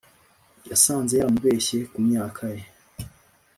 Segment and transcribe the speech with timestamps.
[0.69, 2.63] yasanze yaramubeshye ku myaka ye